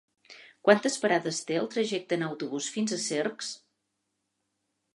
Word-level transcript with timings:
Quantes 0.67 0.95
parades 1.03 1.41
té 1.49 1.59
el 1.59 1.69
trajecte 1.75 2.19
en 2.19 2.25
autobús 2.29 2.71
fins 2.77 2.95
a 2.97 2.99
Cercs? 3.05 3.53